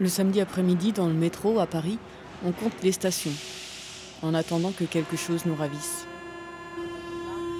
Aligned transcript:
Le 0.00 0.08
samedi 0.08 0.40
après-midi, 0.40 0.92
dans 0.92 1.08
le 1.08 1.12
métro 1.12 1.58
à 1.58 1.66
Paris, 1.66 1.98
on 2.46 2.52
compte 2.52 2.72
les 2.84 2.92
stations, 2.92 3.32
en 4.22 4.32
attendant 4.32 4.70
que 4.70 4.84
quelque 4.84 5.16
chose 5.16 5.44
nous 5.44 5.56
ravisse. 5.56 6.06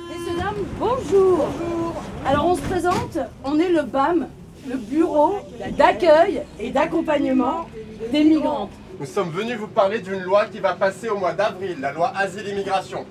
Messieurs, 0.08 0.38
dames, 0.38 0.64
bonjour. 0.78 1.48
bonjour. 1.48 2.02
Alors 2.24 2.46
on 2.46 2.54
se 2.54 2.60
présente, 2.60 3.18
on 3.42 3.58
est 3.58 3.70
le 3.70 3.82
BAM, 3.82 4.28
le 4.68 4.76
Bureau 4.76 5.38
d'accueil 5.76 6.42
et 6.60 6.70
d'accompagnement 6.70 7.68
des 8.12 8.22
migrantes. 8.22 8.70
Nous 9.00 9.06
sommes 9.06 9.30
venus 9.30 9.56
vous 9.56 9.66
parler 9.66 9.98
d'une 9.98 10.22
loi 10.22 10.46
qui 10.46 10.60
va 10.60 10.74
passer 10.74 11.08
au 11.08 11.18
mois 11.18 11.32
d'avril, 11.32 11.78
la 11.80 11.90
loi 11.90 12.12
Asile-Immigration. 12.16 13.04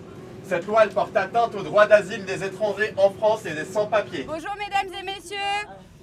Cette 0.43 0.65
loi, 0.65 0.83
elle 0.83 0.91
porte 0.91 1.17
atteinte 1.17 1.53
au 1.53 1.63
droit 1.63 1.85
d'asile 1.85 2.23
des 2.23 2.45
étrangers 2.45 2.93
en 2.95 3.09
France 3.09 3.45
et 3.45 3.53
des 3.53 3.65
sans-papiers. 3.65 4.25
Bonjour 4.25 4.55
mesdames 4.57 4.93
et 4.97 5.03
messieurs, 5.03 5.37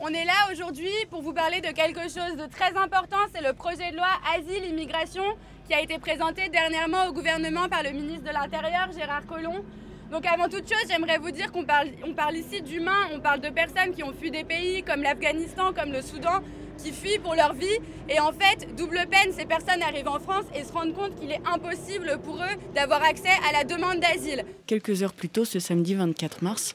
on 0.01 0.09
est 0.09 0.25
là 0.25 0.33
aujourd'hui 0.53 0.91
pour 1.11 1.23
vous 1.23 1.33
parler 1.33 1.61
de 1.61 1.69
quelque 1.69 2.03
chose 2.03 2.37
de 2.37 2.47
très 2.51 2.77
important, 2.77 3.17
c'est 3.35 3.43
le 3.43 3.53
projet 3.53 3.91
de 3.91 3.97
loi 3.97 4.09
Asile-Immigration 4.37 5.25
qui 5.67 5.75
a 5.75 5.81
été 5.81 5.99
présenté 5.99 6.49
dernièrement 6.49 7.07
au 7.09 7.13
gouvernement 7.13 7.69
par 7.69 7.83
le 7.83 7.91
ministre 7.91 8.25
de 8.25 8.33
l'Intérieur, 8.33 8.91
Gérard 8.93 9.27
Collomb. 9.27 9.65
Donc 10.11 10.27
avant 10.27 10.49
toute 10.49 10.69
chose, 10.69 10.85
j'aimerais 10.89 11.19
vous 11.19 11.31
dire 11.31 11.51
qu'on 11.51 11.65
parle, 11.65 11.89
on 12.07 12.13
parle 12.13 12.37
ici 12.37 12.61
d'humains, 12.61 13.09
on 13.15 13.21
parle 13.21 13.41
de 13.41 13.49
personnes 13.49 13.95
qui 13.95 14.03
ont 14.03 14.13
fui 14.13 14.31
des 14.31 14.45
pays 14.45 14.83
comme 14.83 15.03
l'Afghanistan, 15.03 15.73
comme 15.73 15.93
le 15.93 16.03
Soudan, 16.03 16.41
qui 16.77 16.93
fuient 16.93 17.19
pour 17.19 17.35
leur 17.35 17.55
vie. 17.55 17.79
Et 18.09 18.21
en 18.21 18.33
fait, 18.33 18.75
double 18.77 19.07
peine, 19.11 19.33
ces 19.33 19.47
personnes 19.47 19.83
arrivent 19.83 20.09
en 20.09 20.21
France 20.21 20.45
et 20.55 20.65
se 20.65 20.73
rendent 20.73 20.95
compte 20.95 21.15
qu'il 21.15 21.33
est 21.33 21.41
impossible 21.47 22.19
pour 22.23 22.37
eux 22.37 22.75
d'avoir 22.75 23.03
accès 23.03 23.33
à 23.49 23.53
la 23.53 23.65
demande 23.65 24.01
d'asile. 24.01 24.45
Quelques 24.67 25.03
heures 25.03 25.15
plus 25.15 25.31
tôt, 25.31 25.45
ce 25.45 25.59
samedi 25.59 25.95
24 25.95 26.43
mars, 26.43 26.75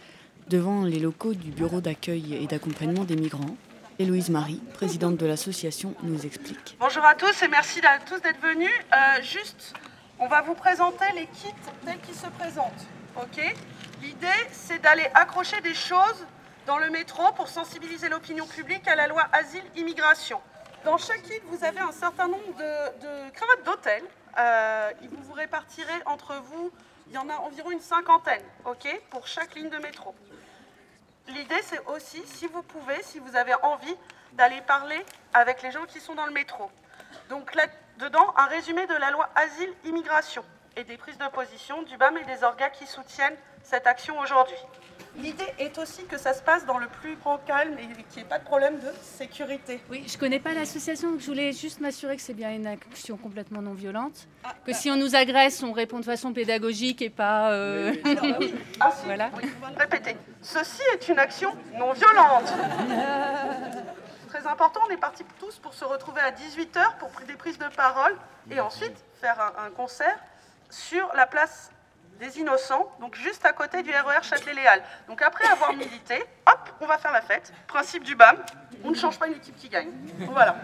devant 0.49 0.83
les 0.83 0.99
locaux 0.99 1.33
du 1.33 1.51
Bureau 1.51 1.79
d'accueil 1.79 2.35
et 2.41 2.47
d'accompagnement 2.47 3.03
des 3.03 3.15
migrants, 3.15 3.55
Héloïse 3.99 4.29
Marie, 4.29 4.61
présidente 4.73 5.17
de 5.17 5.25
l'association, 5.25 5.93
nous 6.03 6.25
explique. 6.25 6.75
Bonjour 6.79 7.05
à 7.05 7.13
tous 7.13 7.43
et 7.43 7.47
merci 7.47 7.79
à 7.85 7.99
tous 7.99 8.19
d'être 8.21 8.41
venus. 8.41 8.71
Euh, 8.91 9.21
juste, 9.21 9.73
on 10.17 10.27
va 10.27 10.41
vous 10.41 10.55
présenter 10.55 11.05
les 11.15 11.27
kits 11.27 11.53
tels 11.85 11.99
qu'ils 11.99 12.15
se 12.15 12.27
présentent. 12.39 12.87
Ok? 13.17 13.55
L'idée, 14.01 14.27
c'est 14.51 14.81
d'aller 14.81 15.07
accrocher 15.13 15.61
des 15.61 15.73
choses 15.75 16.25
dans 16.65 16.77
le 16.77 16.89
métro 16.89 17.23
pour 17.35 17.47
sensibiliser 17.47 18.09
l'opinion 18.09 18.47
publique 18.47 18.87
à 18.87 18.95
la 18.95 19.07
loi 19.07 19.27
Asile-Immigration. 19.33 20.39
Dans 20.83 20.97
chaque 20.97 21.21
kit, 21.23 21.41
vous 21.51 21.63
avez 21.63 21.79
un 21.79 21.91
certain 21.91 22.27
nombre 22.27 22.55
de, 22.57 23.31
cravates 23.31 23.65
d'hôtel. 23.65 24.01
Euh, 24.39 24.91
vous 25.11 25.23
vous 25.23 25.33
répartirez 25.33 26.01
entre 26.05 26.35
vous, 26.49 26.71
il 27.07 27.13
y 27.13 27.17
en 27.17 27.27
a 27.29 27.35
environ 27.35 27.71
une 27.71 27.81
cinquantaine, 27.81 28.43
ok, 28.65 28.87
pour 29.09 29.27
chaque 29.27 29.55
ligne 29.55 29.69
de 29.69 29.77
métro. 29.77 30.15
L'idée, 31.29 31.61
c'est 31.63 31.85
aussi, 31.87 32.21
si 32.25 32.47
vous 32.47 32.63
pouvez, 32.63 33.01
si 33.03 33.19
vous 33.19 33.35
avez 33.35 33.53
envie, 33.61 33.95
d'aller 34.33 34.61
parler 34.61 35.03
avec 35.33 35.61
les 35.61 35.71
gens 35.71 35.85
qui 35.85 35.99
sont 35.99 36.15
dans 36.15 36.25
le 36.25 36.31
métro. 36.31 36.71
Donc 37.29 37.53
là-dedans, 37.55 38.33
un 38.35 38.45
résumé 38.45 38.85
de 38.87 38.95
la 38.95 39.11
loi 39.11 39.29
Asile-Immigration 39.35 40.43
et 40.75 40.83
des 40.83 40.97
prises 40.97 41.17
de 41.17 41.27
position 41.27 41.83
du 41.83 41.97
BAM 41.97 42.17
et 42.17 42.25
des 42.25 42.43
organes 42.43 42.71
qui 42.71 42.87
soutiennent 42.87 43.37
cette 43.63 43.87
action 43.87 44.19
aujourd'hui. 44.19 44.57
L'idée 45.17 45.51
est 45.57 45.77
aussi 45.77 46.05
que 46.05 46.17
ça 46.17 46.33
se 46.33 46.41
passe 46.41 46.65
dans 46.65 46.77
le 46.77 46.87
plus 46.87 47.15
grand 47.17 47.39
calme 47.39 47.77
et 47.77 47.87
qu'il 48.03 48.17
n'y 48.17 48.21
ait 48.21 48.29
pas 48.29 48.39
de 48.39 48.43
problème 48.43 48.79
de 48.79 48.91
sécurité. 49.01 49.81
Oui, 49.89 50.03
je 50.07 50.13
ne 50.13 50.19
connais 50.19 50.39
pas 50.39 50.53
l'association, 50.53 51.17
je 51.19 51.25
voulais 51.25 51.51
juste 51.51 51.81
m'assurer 51.81 52.15
que 52.15 52.21
c'est 52.21 52.33
bien 52.33 52.51
une 52.51 52.67
action 52.67 53.17
complètement 53.17 53.61
non 53.61 53.73
violente. 53.73 54.27
Ah, 54.43 54.53
que 54.65 54.71
bah. 54.71 54.77
si 54.77 54.89
on 54.89 54.95
nous 54.95 55.15
agresse, 55.15 55.61
on 55.63 55.73
répond 55.73 55.99
de 55.99 56.05
façon 56.05 56.31
pédagogique 56.31 57.01
et 57.01 57.09
pas. 57.09 57.51
Euh... 57.51 57.93
Ah, 58.79 58.91
si, 58.91 59.05
voilà. 59.05 59.29
Oui, 59.35 59.49
répéter. 59.77 60.15
Ceci 60.41 60.81
est 60.93 61.09
une 61.09 61.19
action 61.19 61.51
non 61.77 61.91
violente. 61.91 62.45
Très 64.29 64.47
important, 64.47 64.79
on 64.87 64.91
est 64.91 64.97
partis 64.97 65.25
tous 65.39 65.57
pour 65.57 65.73
se 65.73 65.83
retrouver 65.83 66.21
à 66.21 66.31
18h 66.31 66.97
pour 66.99 67.09
des 67.27 67.33
prises 67.33 67.57
de 67.57 67.67
parole 67.75 68.15
et 68.49 68.59
ensuite 68.59 68.95
faire 69.19 69.37
un, 69.41 69.65
un 69.65 69.69
concert 69.71 70.17
sur 70.69 71.09
la 71.15 71.25
place 71.25 71.71
des 72.19 72.37
innocents, 72.37 72.91
donc 72.99 73.15
juste 73.15 73.45
à 73.45 73.53
côté 73.53 73.81
du 73.81 73.91
RER 73.91 74.21
Châtelet-Léal. 74.21 74.83
Donc 75.07 75.21
après 75.21 75.47
avoir 75.47 75.73
milité, 75.73 76.23
hop, 76.47 76.69
on 76.81 76.85
va 76.85 76.97
faire 76.97 77.13
la 77.13 77.21
fête. 77.21 77.53
Principe 77.67 78.03
du 78.03 78.15
BAM, 78.15 78.35
on 78.83 78.89
ne 78.89 78.95
change 78.95 79.17
pas 79.17 79.27
une 79.27 79.35
équipe 79.35 79.55
qui 79.55 79.69
gagne. 79.69 79.89
voilà. 80.31 80.57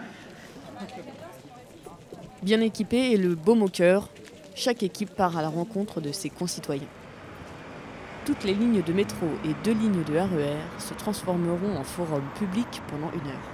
Bien 2.42 2.60
équipé 2.60 3.12
et 3.12 3.16
le 3.16 3.34
baume 3.34 3.62
au 3.62 3.68
cœur, 3.68 4.08
chaque 4.54 4.82
équipe 4.82 5.14
part 5.14 5.38
à 5.38 5.42
la 5.42 5.48
rencontre 5.48 6.00
de 6.00 6.12
ses 6.12 6.28
concitoyens. 6.28 6.88
Toutes 8.26 8.44
les 8.44 8.54
lignes 8.54 8.82
de 8.82 8.92
métro 8.92 9.26
et 9.44 9.54
deux 9.64 9.72
lignes 9.72 10.04
de 10.04 10.18
RER 10.18 10.58
se 10.78 10.92
transformeront 10.94 11.76
en 11.78 11.84
forum 11.84 12.24
public 12.38 12.82
pendant 12.88 13.10
une 13.12 13.30
heure. 13.30 13.50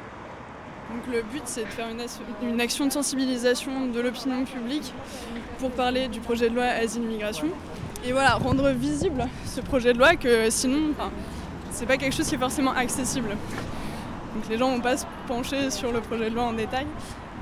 Donc 0.93 1.15
le 1.15 1.23
but 1.23 1.43
c'est 1.45 1.65
de 1.65 1.69
faire 1.69 1.89
une, 1.89 2.05
une, 2.47 2.61
action 2.61 2.87
de 2.87 2.93
sensibilisation 2.93 3.87
de 3.87 4.01
l'opinion 4.01 4.45
publique 4.45 4.93
pour 5.59 5.71
parler 5.71 6.09
du 6.09 6.21
projet 6.21 6.51
de 6.51 6.55
loi 6.55 6.65
Asile-Migration 6.65 7.49
et 8.05 8.13
voilà, 8.13 8.35
rendre 8.35 8.69
visible 8.71 9.27
ce 9.47 9.61
projet 9.61 9.93
de 9.93 9.99
loi 9.99 10.17
que 10.17 10.51
sinon, 10.51 10.93
c'est 11.71 11.87
pas 11.87 11.97
quelque 11.97 12.15
chose 12.15 12.29
qui 12.29 12.35
est 12.35 12.39
forcément 12.39 12.73
accessible. 12.73 13.31
Donc 14.35 14.49
les 14.49 14.59
gens 14.59 14.71
vont 14.71 14.81
pas 14.81 14.97
se 14.97 15.05
pencher 15.27 15.71
sur 15.71 15.93
le 15.93 16.01
projet 16.01 16.31
de 16.31 16.35
loi 16.35 16.45
en 16.45 16.53
détail. 16.53 16.87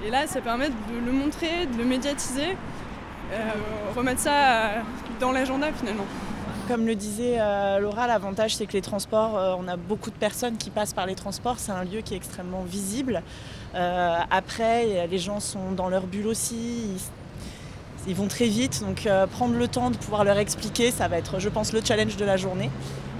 Et 0.04 0.10
là, 0.10 0.26
ça 0.26 0.41
permet 0.41 0.69
de 0.69 1.04
le 1.04 1.12
montrer, 1.12 1.66
de 1.66 1.78
le 1.78 1.84
médiatiser, 1.84 2.56
euh, 3.32 3.37
remettre 3.94 4.20
ça 4.20 4.82
dans 5.20 5.32
l'agenda 5.32 5.72
finalement. 5.72 6.06
Comme 6.69 6.87
le 6.87 6.94
disait 6.94 7.37
euh, 7.38 7.81
Laura, 7.81 8.06
l'avantage 8.06 8.56
c'est 8.56 8.66
que 8.66 8.72
les 8.72 8.82
transports, 8.82 9.37
euh, 9.37 9.54
on 9.59 9.66
a 9.66 9.76
beaucoup 9.76 10.10
de 10.10 10.16
personnes 10.16 10.56
qui 10.56 10.70
passent 10.70 10.93
par 10.93 11.06
les 11.06 11.15
transports, 11.16 11.59
c'est 11.59 11.72
un 11.72 11.84
lieu 11.84 12.00
qui 12.00 12.15
est 12.15 12.16
extrêmement 12.16 12.62
visible. 12.62 13.22
après, 13.75 15.06
les 15.06 15.19
gens 15.19 15.41
sont 15.41 15.72
dans 15.76 15.88
leur 15.88 16.06
bulle 16.06 16.26
aussi, 16.26 16.87
vont 18.09 18.27
très 18.27 18.47
vite, 18.47 18.83
donc 18.83 19.06
euh, 19.06 19.27
prendre 19.27 19.55
le 19.55 19.69
temps 19.69 19.91
de 19.91 19.97
pouvoir 19.97 20.25
leur 20.25 20.38
expliquer, 20.38 20.91
ça 20.91 21.09
va 21.09 21.19
être, 21.19 21.38
je 21.38 21.49
pense, 21.49 21.72
le 21.72 21.81
challenge 21.84 22.16
de 22.16 22.25
la 22.25 22.37
journée. 22.37 22.71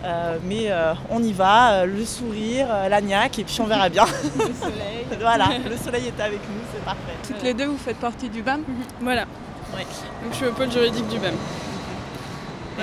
Euh, 0.05 0.39
mais 0.45 0.71
euh, 0.71 0.95
on 1.11 1.23
y 1.23 1.33
va, 1.33 1.85
le 1.85 2.05
sourire, 2.05 2.69
la 2.89 3.01
niaque, 3.01 3.39
et 3.39 3.45
puis 3.45 3.61
on 3.61 3.67
verra 3.67 3.89
bien. 3.89 4.07
le 4.37 4.55
soleil. 4.55 5.07
voilà, 5.21 5.49
le 5.59 5.77
soleil 5.77 6.07
est 6.07 6.23
avec 6.23 6.41
nous, 6.49 6.61
c'est 6.73 6.85
parfait. 6.85 7.13
Toutes 7.27 7.43
les 7.43 7.55
deux, 7.55 7.67
vous 7.67 7.79
faites 7.79 7.99
partie 7.99 8.29
du 8.29 8.43
BAM 8.43 8.61
mhm. 8.61 8.67
Voilà. 9.03 9.27
Ouais. 9.77 9.87
Donc 10.23 10.33
je 10.33 10.37
suis 10.37 10.47
au 10.47 10.53
pôle 10.53 10.71
juridique 10.71 11.09
du 11.09 11.19
BAM. 11.19 11.35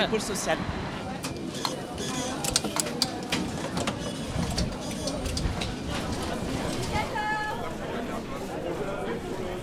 Et 0.00 0.06
pôle 0.06 0.20
social. 0.20 0.56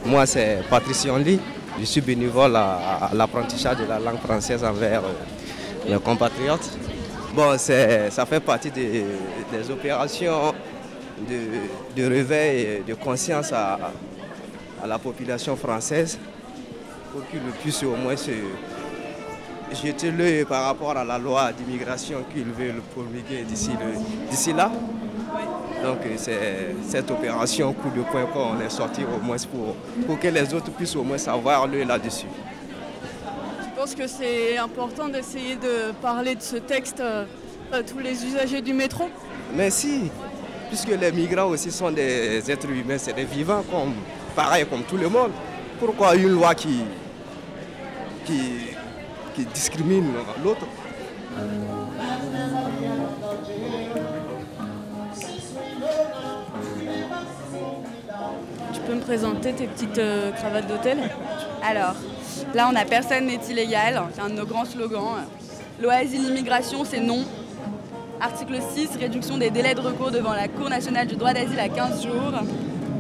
Moi, 0.06 0.26
c'est 0.28 0.62
Patrice 0.70 1.06
Lee. 1.06 1.40
Je 1.80 1.84
suis 1.86 2.02
bénévole 2.02 2.56
à, 2.56 3.10
l'apprentissage 3.14 3.78
de 3.78 3.86
la 3.86 4.00
langue 4.00 4.20
française 4.20 4.64
envers 4.64 5.04
euh, 5.04 5.90
mes 5.90 6.00
compatriotes. 6.00 6.70
Bon, 7.34 7.58
ça 7.58 8.26
fait 8.26 8.40
partie 8.40 8.72
des, 8.72 9.04
opérations 9.70 10.54
de, 11.96 12.06
réveil 12.06 12.62
et 12.62 12.84
de 12.88 12.94
conscience 12.94 13.52
à, 13.52 13.92
la 14.88 15.00
population 15.00 15.56
française 15.56 16.18
pour 17.12 17.28
qu'ils 17.28 17.40
puissent 17.62 17.84
au 17.84 17.96
moins 17.96 18.16
se 18.16 18.32
jeter 19.74 20.12
l'œil 20.12 20.46
par 20.46 20.66
rapport 20.66 20.96
à 20.96 21.04
la 21.04 21.18
loi 21.18 21.52
d'immigration 21.52 22.24
qu'ils 22.34 22.46
veulent 22.46 22.82
promulguer 22.94 23.44
d'ici 23.44 24.54
là. 24.54 24.72
Donc 25.86 26.00
c'est 26.18 26.76
cette 26.88 27.12
opération 27.12 27.72
coup 27.74 27.92
de 27.96 28.02
poing 28.02 28.26
qu'on 28.26 28.60
est 28.60 28.70
sorti 28.72 29.04
au 29.04 29.24
moins 29.24 29.38
pour, 29.52 29.76
pour 30.08 30.20
que 30.20 30.28
les 30.28 30.52
autres 30.52 30.72
puissent 30.72 30.96
au 30.96 31.04
moins 31.04 31.20
savoir 31.20 31.68
le 31.68 31.84
là-dessus. 31.84 32.26
Je 33.62 33.80
pense 33.80 33.94
que 33.94 34.08
c'est 34.08 34.58
important 34.58 35.10
d'essayer 35.10 35.56
de 35.56 35.92
parler 36.02 36.34
de 36.34 36.42
ce 36.42 36.56
texte 36.56 37.02
euh, 37.02 37.26
à 37.72 37.84
tous 37.84 38.00
les 38.00 38.26
usagers 38.26 38.62
du 38.62 38.74
métro. 38.74 39.10
Mais 39.54 39.70
si, 39.70 40.10
puisque 40.70 40.88
les 40.88 41.12
migrants 41.12 41.50
aussi 41.50 41.70
sont 41.70 41.92
des 41.92 42.50
êtres 42.50 42.70
humains, 42.72 42.98
c'est 42.98 43.14
des 43.14 43.26
vivants 43.26 43.64
comme, 43.70 43.94
pareil 44.36 44.66
comme 44.68 44.84
tout 44.84 44.98
le 44.98 45.08
monde. 45.08 45.32
Pourquoi 45.80 46.16
une 46.16 46.30
loi 46.30 46.56
qui, 46.56 46.80
qui, 48.26 48.42
qui 49.36 49.46
discrimine 49.46 50.14
l'autre? 50.44 50.66
Présenter 59.06 59.54
tes 59.54 59.68
petites 59.68 59.98
euh, 60.00 60.32
cravates 60.32 60.68
d'hôtel? 60.68 60.98
Alors, 61.64 61.96
là, 62.56 62.70
on 62.72 62.76
a 62.76 62.86
Personne 62.86 63.28
n'est 63.28 63.40
illégal, 63.50 64.02
c'est 64.14 64.22
un 64.22 64.30
de 64.30 64.34
nos 64.34 64.46
grands 64.46 64.66
slogans. 64.66 65.26
L'oasis 65.82 66.28
l'immigration, 66.28 66.84
c'est 66.84 67.00
non. 67.00 67.24
Article 68.20 68.58
6, 68.74 68.98
réduction 69.00 69.38
des 69.38 69.52
délais 69.52 69.76
de 69.76 69.82
recours 69.82 70.10
devant 70.10 70.34
la 70.34 70.48
Cour 70.48 70.70
nationale 70.70 71.06
du 71.06 71.16
droit 71.16 71.34
d'asile 71.34 71.60
à 71.60 71.70
15 71.70 72.04
jours. 72.04 72.34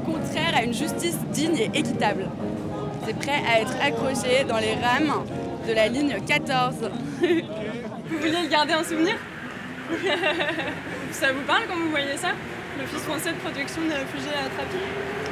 Contraire 0.05 0.53
à 0.55 0.63
une 0.63 0.73
justice 0.73 1.17
digne 1.31 1.57
et 1.57 1.71
équitable. 1.73 2.29
C'est 3.05 3.17
prêt 3.17 3.41
à 3.49 3.61
être 3.61 3.73
accroché 3.81 4.43
dans 4.47 4.57
les 4.57 4.75
rames 4.75 5.23
de 5.67 5.73
la 5.73 5.87
ligne 5.87 6.17
14. 6.27 6.75
Vous 7.21 8.17
voulez 8.19 8.43
le 8.43 8.49
garder 8.49 8.75
en 8.75 8.83
souvenir? 8.83 9.15
Ça 11.11 11.31
vous 11.31 11.41
parle 11.47 11.63
quand 11.67 11.75
vous 11.75 11.89
voyez 11.89 12.17
ça? 12.17 12.29
L'Office 12.77 13.03
français 13.03 13.31
de 13.31 13.37
protection 13.37 13.81
des 13.83 13.93
réfugiés 13.93 14.33
à 14.33 14.49
Trappy 14.49 15.24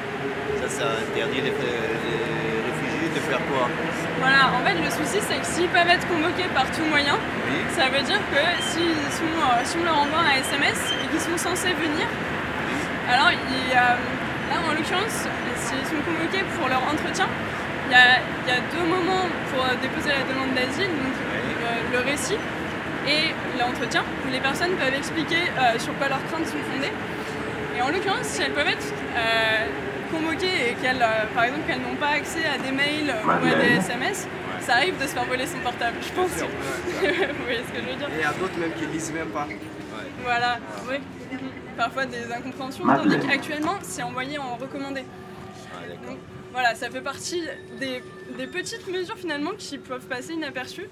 Ça, 0.63 0.69
ça 0.79 0.85
interdit 0.95 1.41
les, 1.43 1.51
les 1.51 2.59
réfugiés 2.63 3.09
de 3.11 3.19
faire 3.19 3.39
quoi 3.51 3.67
Voilà, 4.19 4.47
en 4.55 4.63
fait, 4.63 4.79
le 4.79 4.89
souci, 4.89 5.19
c'est 5.27 5.35
que 5.35 5.45
s'ils 5.45 5.67
peuvent 5.67 5.89
être 5.89 6.07
convoqués 6.07 6.47
par 6.55 6.63
tout 6.71 6.85
moyen, 6.87 7.19
ça 7.75 7.89
veut 7.89 8.03
dire 8.03 8.19
que 8.31 8.43
s'ils 8.63 9.11
sont, 9.11 9.35
euh, 9.43 9.59
si 9.65 9.75
on 9.81 9.83
leur 9.83 9.99
envoie 9.99 10.23
un 10.23 10.39
SMS 10.39 10.79
et 11.03 11.07
qu'ils 11.11 11.19
sont 11.19 11.35
censés 11.37 11.73
venir, 11.75 12.07
alors 13.11 13.31
là, 13.31 13.97
en 14.63 14.71
l'occurrence, 14.71 15.27
s'ils 15.59 15.83
sont 15.83 15.99
convoqués 16.07 16.45
pour 16.55 16.69
leur 16.69 16.83
entretien, 16.87 17.27
il 17.87 17.91
y 17.91 17.95
a, 17.99 18.23
il 18.23 18.47
y 18.47 18.55
a 18.55 18.61
deux 18.71 18.87
moments 18.87 19.27
pour 19.51 19.67
déposer 19.83 20.15
la 20.15 20.23
demande 20.23 20.55
d'asile, 20.55 20.87
donc 20.87 21.15
euh, 21.19 21.91
le 21.91 21.99
récit 22.07 22.39
et 23.03 23.35
l'entretien, 23.59 24.03
où 24.25 24.31
les 24.31 24.39
personnes 24.39 24.71
peuvent 24.79 24.95
expliquer 24.95 25.51
euh, 25.59 25.77
sur 25.77 25.91
quoi 25.97 26.07
leurs 26.07 26.23
craintes 26.31 26.47
sont 26.47 26.63
fondées. 26.71 26.93
Et 27.75 27.81
en 27.81 27.89
l'occurrence, 27.89 28.23
si 28.27 28.41
elles 28.41 28.53
peuvent 28.53 28.67
être 28.67 28.93
euh, 29.17 29.62
convoquées 30.33 30.71
et 30.71 30.73
qu'elles, 30.75 31.01
euh, 31.01 31.25
par 31.33 31.43
exemple, 31.45 31.63
qu'elles 31.67 31.81
n'ont 31.81 31.95
pas 31.95 32.09
accès 32.09 32.45
à 32.45 32.57
des 32.57 32.71
mails 32.71 33.13
ou 33.25 33.29
à 33.29 33.55
des 33.55 33.73
SMS, 33.77 34.27
ça 34.61 34.75
arrive 34.75 34.97
de 34.97 35.03
se 35.03 35.13
faire 35.13 35.25
voler 35.25 35.45
son 35.45 35.59
portable, 35.59 35.97
je 36.01 36.13
pense. 36.13 36.29
Vous 36.31 37.43
voyez 37.43 37.61
ce 37.67 37.71
que 37.71 37.81
je 37.81 37.91
veux 37.91 37.97
dire? 37.97 38.07
Et 38.09 38.19
il 38.19 38.21
y 38.21 38.23
a 38.23 38.33
d'autres 38.33 38.57
même 38.57 38.73
qui 38.73 38.85
lisent 38.85 39.11
même 39.11 39.29
pas. 39.29 39.47
Voilà, 40.23 40.59
oui. 40.89 40.97
Parfois 41.77 42.05
des 42.05 42.31
incompréhensions, 42.31 42.85
tandis 42.85 43.19
qu'actuellement, 43.19 43.75
c'est 43.81 44.03
envoyé 44.03 44.37
en 44.37 44.55
recommandé. 44.55 45.03
Donc, 46.07 46.17
voilà, 46.51 46.75
ça 46.75 46.89
fait 46.89 47.01
partie 47.01 47.43
des, 47.79 48.03
des 48.37 48.47
petites 48.47 48.87
mesures 48.87 49.17
finalement 49.17 49.51
qui 49.57 49.79
peuvent 49.79 50.05
passer 50.05 50.33
inaperçues, 50.33 50.87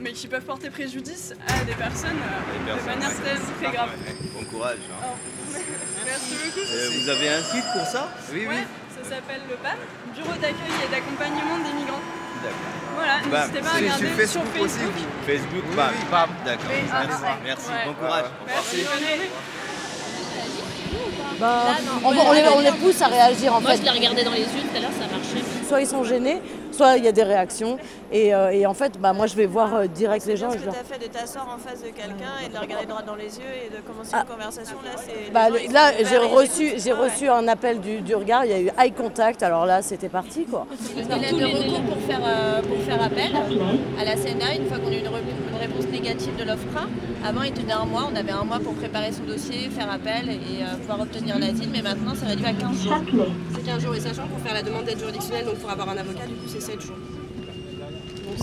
mais 0.00 0.12
qui 0.12 0.28
peuvent 0.28 0.44
porter 0.44 0.70
préjudice 0.70 1.34
à 1.48 1.64
des 1.64 1.74
personnes 1.74 2.16
euh, 2.18 2.76
de 2.76 2.86
manière 2.86 3.10
très, 3.10 3.34
très 3.62 3.72
grave. 3.74 3.90
Bon 4.34 4.44
courage. 4.44 4.78
hein. 4.90 5.06
Merci 6.06 6.34
beaucoup. 6.44 6.66
Euh, 6.72 6.88
vous 7.02 7.08
avez 7.10 7.28
un 7.28 7.42
site 7.42 7.64
pour 7.76 7.86
ça? 7.86 8.08
Oui, 8.32 8.46
Ouais, 8.46 8.66
ça 8.96 9.08
s'appelle 9.16 9.42
le 9.48 9.56
BAM, 9.62 9.76
Bureau 10.14 10.32
d'accueil 10.40 10.74
et 10.86 10.90
d'accompagnement 10.90 11.58
des 11.58 11.72
migrants. 11.78 12.00
D'accord. 12.42 12.56
Voilà, 12.96 13.18
Bam. 13.30 13.40
n'hésitez 13.40 13.60
pas 13.60 13.68
à 13.68 13.76
regarder 13.76 14.26
sur 14.26 14.26
sur 14.28 14.42
Facebook 14.44 14.46
Facebook. 14.54 14.92
Facebook, 15.26 15.64
bam, 15.76 15.92
bam. 16.10 16.30
D'accord. 16.44 16.70
Oui, 16.70 16.76
Merci. 16.90 17.12
ah, 17.12 17.26
ouais. 17.26 17.38
Merci. 17.44 17.68
Ouais. 17.68 17.84
Bon 17.86 17.92
courage. 17.94 18.24
Merci, 18.46 18.76
journée. 18.80 19.30
Bah, 21.38 21.64
on, 22.04 22.08
on 22.08 22.32
les, 22.32 22.42
on 22.54 22.60
les 22.60 22.72
pousse 22.72 23.00
à 23.00 23.06
réagir 23.06 23.54
en 23.54 23.60
Moi, 23.60 23.70
fait. 23.70 23.78
je 23.78 23.82
l'ai 23.82 23.90
regardé 23.90 24.24
dans 24.24 24.32
les 24.32 24.40
yeux 24.40 24.46
tout 24.70 24.76
à 24.76 24.80
l'heure, 24.80 24.90
ça 24.92 25.06
marchait. 25.06 25.44
Soit 25.66 25.80
ils 25.80 25.86
sont 25.86 26.04
gênés, 26.04 26.42
soit 26.72 26.96
il 26.98 27.04
y 27.04 27.08
a 27.08 27.12
des 27.12 27.22
réactions. 27.22 27.78
Et, 28.12 28.34
euh, 28.34 28.50
et 28.50 28.66
en 28.66 28.74
fait, 28.74 28.98
bah, 29.00 29.12
moi 29.12 29.26
je 29.26 29.36
vais 29.36 29.46
voir 29.46 29.74
euh, 29.74 29.86
direct 29.86 30.26
les 30.26 30.36
gens. 30.36 30.50
Ce 30.50 30.56
que 30.56 30.62
tu 30.62 30.68
as 30.68 30.72
fait 30.72 30.98
de 30.98 31.06
t'asseoir 31.12 31.46
en 31.54 31.58
face 31.58 31.80
de 31.80 31.88
quelqu'un 31.90 32.34
et 32.44 32.48
de 32.48 32.54
le 32.54 32.58
regarder 32.60 32.86
droit 32.86 33.02
dans 33.02 33.14
les 33.14 33.38
yeux 33.38 33.52
et 33.66 33.70
de 33.70 33.80
commencer 33.82 34.10
Ah. 34.14 34.24
une 34.28 34.34
conversation, 34.34 34.76
là, 34.84 34.90
c'est. 34.96 35.32
Bah, 35.32 35.48
là, 35.72 35.92
j'ai 36.04 36.16
reçu, 36.18 36.72
j'ai 36.76 36.90
Ah 36.90 36.96
reçu 37.02 37.28
un 37.28 37.46
appel 37.46 37.80
du, 37.80 38.00
du 38.00 38.14
regard, 38.16 38.44
il 38.44 38.50
y 38.50 38.54
a 38.54 38.60
eu 38.60 38.70
eye 38.78 38.92
contact, 38.92 39.42
alors 39.44 39.64
là 39.64 39.80
c'était 39.82 40.08
parti 40.08 40.44
quoi. 40.44 40.66
Il 40.96 41.02
a 41.02 41.30
de 41.30 41.44
recours 41.44 41.82
pour 41.82 42.02
faire, 42.02 42.20
euh, 42.24 42.62
pour 42.62 42.78
faire 42.82 43.02
appel 43.02 43.30
à 44.00 44.04
la 44.04 44.14
CNA 44.16 44.56
une 44.56 44.66
fois 44.68 44.78
qu'on 44.78 44.88
a 44.88 44.94
eu 44.94 44.98
une, 44.98 45.06
re- 45.06 45.50
une 45.52 45.58
réponse 45.60 45.86
négative 45.92 46.34
de 46.36 46.44
l'OFPRA. 46.44 46.86
Avant, 47.24 47.42
il 47.42 47.52
tenait 47.52 47.72
un 47.72 47.84
mois, 47.84 48.08
on 48.12 48.16
avait 48.16 48.32
un 48.32 48.44
mois 48.44 48.58
pour 48.58 48.74
préparer 48.74 49.12
son 49.12 49.22
dossier, 49.24 49.68
faire 49.70 49.90
appel 49.92 50.30
et 50.30 50.62
euh, 50.62 50.76
pouvoir 50.80 51.00
obtenir 51.02 51.38
l'asile, 51.38 51.68
mais 51.72 51.82
maintenant 51.82 52.12
c'est 52.16 52.26
réduit 52.26 52.46
à 52.46 52.52
15 52.54 52.82
jours. 52.82 52.94
C'est 53.54 53.64
15 53.66 53.82
jours 53.82 53.94
et 53.94 54.00
sachant 54.00 54.26
pour 54.26 54.40
faire 54.40 54.54
la 54.54 54.62
demande 54.62 54.84
d'aide 54.84 54.98
juridictionnelle, 54.98 55.44
donc 55.44 55.56
pour 55.56 55.70
avoir 55.70 55.88
un 55.90 55.96
avocat, 55.96 56.26
du 56.26 56.34
coup 56.34 56.48
c'est 56.48 56.60
7 56.60 56.80
jours. 56.80 56.96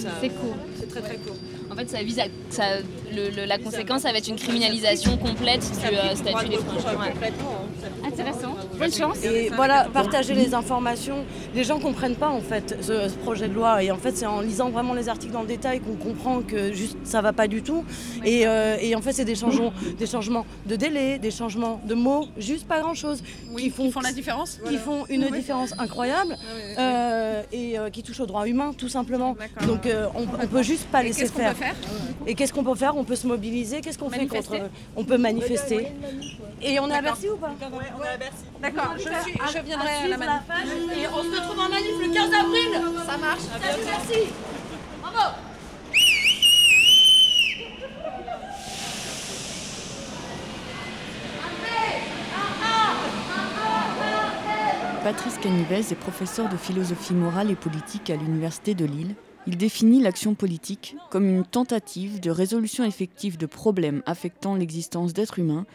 Ça- 0.02 0.10
C'est 0.22 0.30
court. 0.30 0.56
C'est 0.80 0.90
très 0.90 1.02
très 1.02 1.16
court. 1.18 1.36
En 1.72 1.76
fait, 1.76 1.90
ça 1.90 2.02
vise 2.04 2.20
à. 2.20 2.24
ça- 2.50 2.78
le- 3.14 3.30
le- 3.30 3.46
la 3.46 3.58
conséquence, 3.58 4.02
ça 4.04 4.12
va 4.12 4.18
être 4.20 4.28
une 4.28 4.36
criminalisation 4.38 5.18
complète 5.18 5.62
du 5.62 5.68
euh, 5.96 6.16
statut 6.16 6.50
d'étranger. 6.50 6.88
Ouais. 6.98 7.14
Intéressant. 8.06 8.56
Bonne 8.78 8.92
chance. 8.92 9.24
Et 9.24 9.50
voilà, 9.56 9.86
partager 9.94 10.34
les 10.34 10.54
informations. 10.54 11.26
Les 11.56 11.64
gens 11.64 11.80
comprennent 11.80 12.16
pas 12.16 12.30
en 12.30 12.42
fait 12.42 12.78
ce, 12.82 13.10
ce 13.10 13.16
projet 13.16 13.48
de 13.48 13.54
loi. 13.54 13.84
Et 13.84 13.92
en 13.92 13.98
fait, 13.98 14.16
c'est 14.18 14.26
en 14.26 14.42
lisant 14.42 14.70
vraiment 14.70 14.94
les 14.94 15.10
articles 15.10 15.34
dans 15.34 15.42
le 15.42 15.48
détail 15.48 15.80
qu'on 15.80 15.96
comprend 15.96 16.42
que 16.42 16.74
juste 16.74 16.98
ça 17.04 17.22
va 17.22 17.34
pas 17.34 17.48
du 17.48 17.62
tout. 17.62 17.84
Et, 18.26 18.48
euh, 18.48 18.78
et 18.80 18.96
en 18.96 19.02
fait, 19.02 19.14
c'est 19.14 19.26
des 19.26 19.36
changements, 19.36 19.74
des 19.98 20.08
changements 20.08 20.46
de 20.66 20.76
délai, 20.76 21.20
des 21.20 21.32
changements 21.32 21.82
de 21.86 21.94
mots, 21.96 22.28
juste 22.38 22.68
pas 22.68 22.80
grand 22.82 22.94
chose. 22.94 23.22
qui 23.58 23.70
font, 23.70 23.90
la 24.02 24.12
différence 24.12 24.60
Qui 24.68 24.78
font 24.78 25.06
une 25.10 25.26
Oui. 25.26 25.32
différence 25.32 25.74
incroyable 25.80 26.36
euh, 26.78 27.42
et 27.52 27.78
euh, 27.80 27.90
qui 27.90 28.04
touchent 28.04 28.20
aux 28.20 28.26
droits 28.26 28.48
humains 28.48 28.74
tout 28.78 28.90
simplement. 28.90 29.36
Donc 29.66 29.88
on, 30.16 30.22
on 30.44 30.48
peut 30.48 30.64
juste 30.64 30.86
pas 30.88 31.02
Et 31.02 31.08
laisser 31.08 31.28
faire. 31.28 31.54
peut 31.54 31.64
faire 31.64 31.76
Et 32.26 32.36
qu'est-ce 32.36 32.54
qu'on 32.54 32.64
peut 32.64 32.76
faire? 32.76 32.96
On 32.98 33.04
peut 33.04 33.16
se 33.16 33.28
mobiliser. 33.28 33.82
Qu'est-ce 33.82 33.98
qu'on 33.98 34.10
fait 34.10 34.28
contre 34.28 34.56
On 34.96 35.04
peut 35.04 35.18
manifester. 35.18 35.88
Et 36.62 36.80
on 36.80 36.90
est 36.90 36.94
à 36.94 37.02
Bercy 37.02 37.30
ou 37.30 37.38
pas? 37.38 37.54
D'accord, 38.62 38.94
je, 38.98 39.02
suis, 39.02 39.40
je 39.54 39.60
viendrai 39.64 39.90
à 39.90 40.08
la 40.08 40.18
manif. 40.18 40.42
Et 40.96 41.08
on 41.08 41.24
se 41.24 41.40
retrouve 41.40 41.60
en 41.60 41.70
manif 41.70 41.94
le 42.00 42.14
15 42.14 42.34
avril 42.34 43.06
Ça 43.06 43.18
marche. 43.18 43.42
Merci. 43.86 44.30
Bravo. 45.02 45.36
Patrice 55.04 55.38
Canivez 55.38 55.80
est 55.80 55.96
professeur 55.96 56.50
de 56.50 56.58
philosophie 56.58 57.14
morale 57.14 57.50
et 57.50 57.56
politique 57.56 58.10
à 58.10 58.18
l'Université 58.18 58.74
de 58.74 58.84
Lille. 58.84 59.16
Il 59.46 59.56
définit 59.56 60.02
l'action 60.02 60.36
politique 60.36 60.98
comme 61.10 61.30
une 61.30 61.46
tentative 61.46 62.20
de 62.20 62.30
résolution 62.30 62.84
effective 62.84 63.38
de 63.38 63.46
problèmes 63.46 64.04
affectant 64.06 64.56
l'existence 64.56 65.14
d'êtres 65.14 65.40
humains 65.40 65.66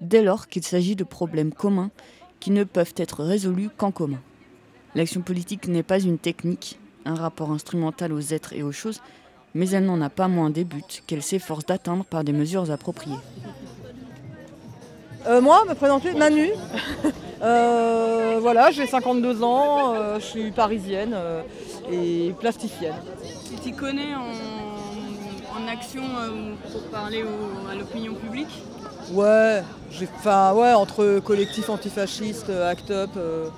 dès 0.00 0.22
lors 0.22 0.48
qu'il 0.48 0.62
s'agit 0.64 0.96
de 0.96 1.04
problèmes 1.04 1.52
communs 1.52 1.90
qui 2.40 2.50
ne 2.50 2.64
peuvent 2.64 2.94
être 2.96 3.22
résolus 3.22 3.68
qu'en 3.76 3.90
commun. 3.90 4.20
L'action 4.94 5.20
politique 5.20 5.68
n'est 5.68 5.82
pas 5.82 6.00
une 6.00 6.18
technique, 6.18 6.78
un 7.04 7.14
rapport 7.14 7.50
instrumental 7.50 8.12
aux 8.12 8.20
êtres 8.20 8.52
et 8.54 8.62
aux 8.62 8.72
choses, 8.72 9.00
mais 9.54 9.68
elle 9.70 9.84
n'en 9.84 10.00
a 10.00 10.10
pas 10.10 10.28
moins 10.28 10.50
des 10.50 10.64
buts 10.64 10.82
qu'elle 11.06 11.22
s'efforce 11.22 11.66
d'atteindre 11.66 12.04
par 12.04 12.24
des 12.24 12.32
mesures 12.32 12.70
appropriées. 12.70 13.16
Euh, 15.26 15.40
moi, 15.40 15.64
me 15.68 15.74
présenter 15.74 16.14
Manu. 16.14 16.48
Euh, 17.42 18.36
voilà, 18.38 18.70
j'ai 18.70 18.86
52 18.86 19.42
ans, 19.42 19.94
euh, 19.94 20.20
je 20.20 20.24
suis 20.26 20.50
parisienne 20.50 21.12
euh, 21.14 21.40
et 21.90 22.34
plasticienne. 22.38 22.92
Tu 23.48 23.54
t'y 23.54 23.72
connais 23.72 24.14
en, 24.14 25.58
en 25.58 25.66
action 25.66 26.02
euh, 26.02 26.52
pour 26.70 26.82
parler 26.90 27.22
au- 27.22 27.70
à 27.70 27.74
l'opinion 27.76 28.12
publique? 28.12 28.62
Ouais, 29.12 29.62
enfin, 30.18 30.52
ouais, 30.54 30.72
entre 30.72 31.18
collectifs 31.20 31.68
antifascistes, 31.68 32.48
euh, 32.50 32.70
ACT 32.70 32.90
UP, 32.90 33.16
euh, 33.16 33.48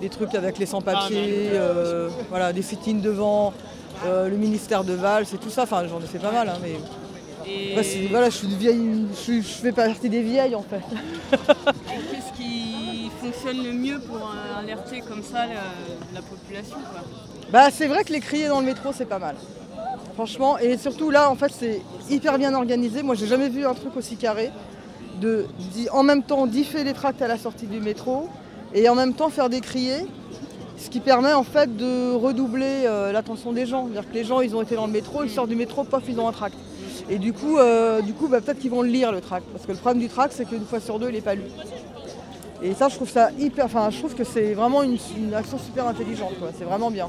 des 0.00 0.08
trucs 0.08 0.34
avec 0.34 0.58
les 0.58 0.66
sans-papiers, 0.66 1.50
euh, 1.52 2.08
voilà, 2.28 2.52
des 2.52 2.62
sit 2.62 3.00
devant 3.00 3.52
euh, 4.04 4.28
le 4.28 4.36
ministère 4.36 4.84
de 4.84 4.92
Valls 4.92 5.26
et 5.32 5.38
tout 5.38 5.50
ça. 5.50 5.62
Enfin, 5.62 5.84
j'en 5.88 5.98
ai 6.00 6.06
fait 6.06 6.18
pas 6.18 6.30
mal, 6.30 6.48
hein, 6.48 6.58
mais 6.62 6.76
Et 7.50 7.82
c'est- 7.82 8.06
voilà, 8.08 8.28
je 8.28 8.36
suis 8.36 8.46
une 8.46 8.56
vieille, 8.56 9.06
je, 9.26 9.40
fais 9.40 9.72
partie 9.72 10.08
des 10.10 10.20
vieilles 10.22 10.54
en 10.54 10.62
fait. 10.62 10.82
qu'est-ce 11.88 12.36
qui 12.36 13.10
fonctionne 13.22 13.62
le 13.64 13.72
mieux 13.72 13.98
pour 14.00 14.30
alerter 14.58 15.00
comme 15.00 15.22
ça 15.22 15.46
la, 15.46 15.62
la 16.14 16.20
population 16.22 16.76
quoi? 16.92 17.00
Bah, 17.50 17.68
c'est 17.72 17.86
vrai 17.86 18.04
que 18.04 18.12
les 18.12 18.20
crier 18.20 18.48
dans 18.48 18.60
le 18.60 18.66
métro, 18.66 18.92
c'est 18.92 19.06
pas 19.06 19.18
mal. 19.18 19.34
Franchement, 20.14 20.58
et 20.58 20.76
surtout 20.76 21.10
là, 21.10 21.30
en 21.30 21.36
fait, 21.36 21.50
c'est 21.56 21.80
hyper 22.10 22.36
bien 22.38 22.52
organisé. 22.52 23.02
Moi, 23.02 23.14
j'ai 23.14 23.26
jamais 23.26 23.48
vu 23.48 23.64
un 23.64 23.72
truc 23.74 23.96
aussi 23.96 24.16
carré. 24.16 24.50
De, 25.20 25.46
en 25.92 26.02
même 26.02 26.22
temps, 26.22 26.46
differ 26.46 26.84
les 26.84 26.92
tracts 26.92 27.20
à 27.22 27.28
la 27.28 27.38
sortie 27.38 27.66
du 27.66 27.80
métro 27.80 28.28
et 28.74 28.88
en 28.88 28.94
même 28.94 29.14
temps 29.14 29.30
faire 29.30 29.48
des 29.48 29.60
criers. 29.60 30.06
Ce 30.80 30.90
qui 30.90 31.00
permet 31.00 31.32
en 31.32 31.42
fait 31.42 31.76
de 31.76 32.14
redoubler 32.14 32.84
euh, 32.86 33.10
l'attention 33.10 33.52
des 33.52 33.66
gens. 33.66 33.86
C'est-à-dire 33.90 34.08
que 34.08 34.14
les 34.14 34.22
gens, 34.24 34.40
ils 34.40 34.54
ont 34.54 34.62
été 34.62 34.76
dans 34.76 34.86
le 34.86 34.92
métro, 34.92 35.24
ils 35.24 35.30
sortent 35.30 35.48
du 35.48 35.56
métro, 35.56 35.82
pof, 35.82 36.04
ils 36.08 36.20
ont 36.20 36.28
un 36.28 36.32
tract. 36.32 36.54
Et 37.10 37.18
du 37.18 37.32
coup, 37.32 37.58
euh, 37.58 38.00
du 38.00 38.12
coup 38.12 38.28
bah, 38.28 38.40
peut-être 38.40 38.60
qu'ils 38.60 38.70
vont 38.70 38.82
le 38.82 38.88
lire 38.88 39.10
le 39.10 39.20
tract. 39.20 39.46
Parce 39.52 39.66
que 39.66 39.72
le 39.72 39.78
problème 39.78 40.00
du 40.00 40.08
tract, 40.08 40.34
c'est 40.36 40.44
qu'une 40.44 40.64
fois 40.64 40.78
sur 40.78 41.00
deux, 41.00 41.08
il 41.08 41.14
n'est 41.14 41.20
pas 41.20 41.34
lu. 41.34 41.42
Et 42.62 42.74
ça, 42.74 42.88
je 42.88 42.94
trouve 42.94 43.08
ça 43.10 43.30
hyper. 43.38 43.64
Enfin, 43.64 43.88
je 43.90 43.98
trouve 43.98 44.14
que 44.14 44.24
c'est 44.24 44.52
vraiment 44.54 44.82
une, 44.84 44.98
une 45.16 45.34
action 45.34 45.58
super 45.58 45.88
intelligente. 45.88 46.38
quoi. 46.38 46.50
C'est 46.56 46.64
vraiment 46.64 46.90
bien. 46.92 47.08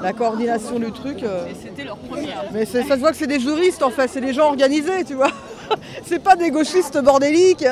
La 0.00 0.12
coordination 0.12 0.78
du 0.78 0.92
truc. 0.92 1.22
euh, 1.22 1.46
Et 1.48 1.54
c'était 1.60 1.84
leur 1.84 1.96
première. 1.96 2.44
Mais 2.52 2.64
ça 2.64 2.82
se 2.82 2.94
voit 3.00 3.10
que 3.10 3.16
c'est 3.16 3.26
des 3.26 3.40
juristes 3.40 3.82
en 3.82 3.90
fait, 3.90 4.06
c'est 4.08 4.20
des 4.20 4.32
gens 4.32 4.46
organisés, 4.46 5.04
tu 5.04 5.14
vois. 5.14 5.30
c'est 6.04 6.22
pas 6.22 6.36
des 6.36 6.50
gauchistes 6.50 6.98
bordéliques. 7.02 7.64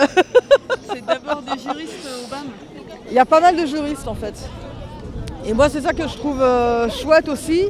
C'est 0.92 1.04
d'abord 1.04 1.42
des 1.42 1.58
juristes 1.60 2.06
au 2.24 2.30
BAM. 2.30 2.46
Il 3.08 3.14
y 3.14 3.18
a 3.18 3.24
pas 3.24 3.40
mal 3.40 3.56
de 3.56 3.66
juristes 3.66 4.06
en 4.08 4.14
fait. 4.14 4.34
Et 5.46 5.52
moi, 5.54 5.68
c'est 5.68 5.80
ça 5.80 5.92
que 5.92 6.06
je 6.06 6.16
trouve 6.16 6.40
euh, 6.42 6.88
chouette 6.90 7.28
aussi, 7.28 7.62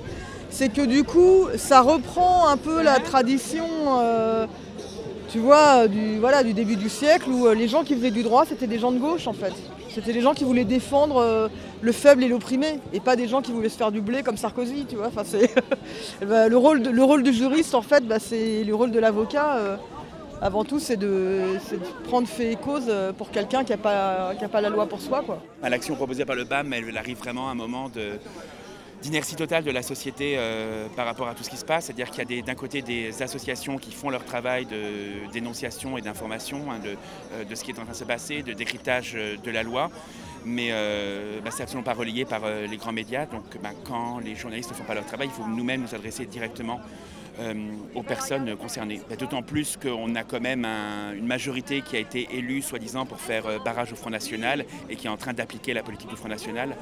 c'est 0.50 0.70
que 0.72 0.82
du 0.82 1.04
coup, 1.04 1.46
ça 1.56 1.80
reprend 1.80 2.48
un 2.48 2.56
peu 2.56 2.82
la 2.82 2.98
tradition, 2.98 3.64
euh, 4.00 4.46
tu 5.30 5.38
vois, 5.38 5.86
du, 5.86 6.18
voilà, 6.18 6.42
du 6.42 6.52
début 6.52 6.74
du 6.76 6.88
siècle 6.88 7.30
où 7.30 7.46
euh, 7.46 7.54
les 7.54 7.68
gens 7.68 7.84
qui 7.84 7.94
faisaient 7.94 8.10
du 8.10 8.24
droit, 8.24 8.44
c'était 8.44 8.66
des 8.66 8.78
gens 8.80 8.90
de 8.90 8.98
gauche 8.98 9.28
en 9.28 9.32
fait. 9.32 9.52
C'était 9.94 10.12
des 10.12 10.20
gens 10.20 10.34
qui 10.34 10.44
voulaient 10.44 10.64
défendre 10.64 11.50
le 11.80 11.92
faible 11.92 12.22
et 12.22 12.28
l'opprimé, 12.28 12.78
et 12.92 13.00
pas 13.00 13.16
des 13.16 13.26
gens 13.26 13.42
qui 13.42 13.50
voulaient 13.50 13.68
se 13.68 13.76
faire 13.76 13.90
du 13.90 14.00
blé 14.00 14.22
comme 14.22 14.36
Sarkozy, 14.36 14.86
tu 14.88 14.94
vois. 14.94 15.08
Enfin, 15.08 15.22
c'est 15.24 15.52
le, 16.20 16.54
rôle 16.56 16.82
de- 16.82 16.90
le 16.90 17.02
rôle 17.02 17.24
du 17.24 17.32
juriste, 17.32 17.74
en 17.74 17.82
fait, 17.82 18.06
bah, 18.06 18.18
c'est 18.20 18.62
le 18.62 18.72
rôle 18.72 18.92
de 18.92 19.00
l'avocat. 19.00 19.56
Avant 20.42 20.64
tout, 20.64 20.78
c'est 20.78 20.96
de, 20.96 21.58
prendre 22.04 22.26
fait 22.26 22.52
et 22.52 22.56
cause 22.56 22.86
euh, 22.88 23.12
pour 23.12 23.30
quelqu'un 23.30 23.62
qui 23.62 23.72
n'a 23.72 23.78
pas, 23.78 24.60
la 24.60 24.68
loi 24.70 24.86
pour 24.86 25.00
soi. 25.00 25.22
Quoi. 25.24 25.42
L'action 25.62 25.94
proposée 25.94 26.24
par 26.24 26.34
le 26.34 26.44
BAM, 26.44 26.72
elle, 26.72 26.96
arrive 26.96 27.18
vraiment 27.18 27.48
à 27.48 27.52
un 27.52 27.54
moment 27.54 27.90
d'inertie 29.02 29.36
totale 29.36 29.64
de 29.64 29.70
la 29.70 29.82
société 29.82 30.36
euh, 30.36 30.86
par 30.96 31.04
rapport 31.04 31.28
à 31.28 31.34
tout 31.34 31.42
ce 31.42 31.50
qui 31.50 31.58
se 31.58 31.64
passe. 31.64 31.86
C'est-à-dire 31.86 32.10
qu'il 32.10 32.30
y 32.30 32.38
a 32.38 32.42
d'un 32.42 32.54
côté 32.54 32.80
des 32.80 33.22
associations 33.22 33.76
qui 33.76 33.92
font 33.92 34.08
leur 34.08 34.24
travail 34.24 34.64
de 34.64 35.30
dénonciation 35.30 35.98
et 35.98 36.00
d'information 36.00 36.70
hein, 36.70 36.78
de, 36.78 36.96
euh, 37.34 37.44
de 37.44 37.54
ce 37.54 37.62
qui 37.62 37.72
est 37.72 37.78
en 37.78 37.82
train 37.82 37.92
de 37.92 37.96
se 37.96 38.04
passer, 38.04 38.42
de 38.42 38.54
décryptage 38.54 39.12
de 39.12 39.50
la 39.50 39.62
loi. 39.62 39.90
Mais 40.46 40.68
euh, 40.70 41.40
bah, 41.44 41.50
c'est 41.50 41.64
absolument 41.64 41.84
pas 41.84 41.92
relayé 41.92 42.24
par 42.24 42.40
les 42.48 42.76
grands 42.78 42.92
médias. 42.92 43.26
Donc 43.26 43.44
bah, 43.62 43.70
quand 43.84 44.20
les 44.20 44.34
journalistes 44.34 44.70
ne 44.70 44.74
font 44.74 44.84
pas 44.84 44.94
leur 44.94 45.04
travail, 45.04 45.28
il 45.28 45.34
faut 45.34 45.46
nous-mêmes 45.46 45.82
nous 45.82 45.94
adresser 45.94 46.24
directement 46.24 46.80
aux 47.94 48.02
personnes 48.02 48.56
concernées. 48.56 49.00
Bah, 49.08 49.16
D'autant 49.16 49.42
plus 49.42 49.76
qu'on 49.76 50.14
a 50.14 50.22
quand 50.24 50.40
même 50.40 50.64
un- 50.64 51.12
une 51.14 51.26
majorité 51.26 51.80
qui 51.82 51.96
a 51.96 51.98
été 51.98 52.28
élue, 52.32 52.62
soi-disant, 52.62 53.06
pour 53.06 53.20
faire 53.20 53.46
euh, 53.46 53.58
barrage 53.64 53.92
au 53.92 53.96
Front 53.96 54.10
National 54.10 54.64
et 54.88 54.96
qui 54.96 55.06
est 55.06 55.10
en 55.10 55.16
train 55.16 55.32
d'appliquer 55.32 55.72
la 55.74 55.82
politique 55.82 56.10
du 56.10 56.16
Front 56.16 56.28
National, 56.28 56.76